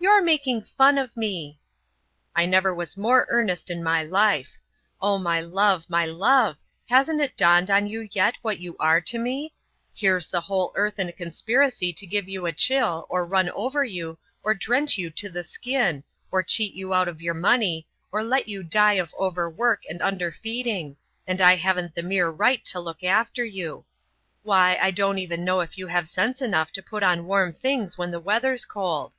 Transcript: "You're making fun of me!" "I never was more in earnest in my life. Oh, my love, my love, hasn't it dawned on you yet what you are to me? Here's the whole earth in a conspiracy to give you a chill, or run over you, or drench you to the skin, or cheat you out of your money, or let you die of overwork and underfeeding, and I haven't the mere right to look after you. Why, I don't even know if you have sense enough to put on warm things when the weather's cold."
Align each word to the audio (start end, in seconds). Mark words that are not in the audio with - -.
"You're 0.00 0.22
making 0.22 0.62
fun 0.62 0.96
of 0.96 1.16
me!" 1.16 1.60
"I 2.34 2.46
never 2.46 2.72
was 2.72 2.96
more 2.96 3.22
in 3.22 3.26
earnest 3.30 3.68
in 3.70 3.82
my 3.82 4.02
life. 4.02 4.56
Oh, 5.00 5.18
my 5.18 5.40
love, 5.40 5.90
my 5.90 6.06
love, 6.06 6.56
hasn't 6.88 7.20
it 7.20 7.36
dawned 7.36 7.68
on 7.70 7.88
you 7.88 8.08
yet 8.12 8.36
what 8.40 8.60
you 8.60 8.76
are 8.78 9.00
to 9.00 9.18
me? 9.18 9.54
Here's 9.92 10.28
the 10.28 10.40
whole 10.42 10.72
earth 10.76 10.98
in 11.00 11.08
a 11.08 11.12
conspiracy 11.12 11.92
to 11.92 12.06
give 12.06 12.28
you 12.28 12.46
a 12.46 12.52
chill, 12.52 13.06
or 13.10 13.26
run 13.26 13.48
over 13.50 13.84
you, 13.84 14.18
or 14.44 14.54
drench 14.54 14.98
you 14.98 15.10
to 15.10 15.28
the 15.30 15.44
skin, 15.44 16.04
or 16.30 16.42
cheat 16.44 16.74
you 16.74 16.94
out 16.94 17.08
of 17.08 17.20
your 17.20 17.34
money, 17.34 17.86
or 18.12 18.22
let 18.22 18.48
you 18.48 18.62
die 18.62 18.94
of 18.94 19.14
overwork 19.18 19.82
and 19.88 20.00
underfeeding, 20.00 20.96
and 21.26 21.40
I 21.40 21.56
haven't 21.56 21.96
the 21.96 22.02
mere 22.04 22.28
right 22.30 22.64
to 22.66 22.78
look 22.80 23.02
after 23.02 23.44
you. 23.44 23.84
Why, 24.42 24.78
I 24.80 24.92
don't 24.92 25.18
even 25.18 25.44
know 25.44 25.58
if 25.60 25.76
you 25.76 25.88
have 25.88 26.08
sense 26.08 26.40
enough 26.40 26.72
to 26.72 26.82
put 26.82 27.02
on 27.02 27.26
warm 27.26 27.52
things 27.52 27.98
when 27.98 28.12
the 28.12 28.20
weather's 28.20 28.64
cold." 28.64 29.14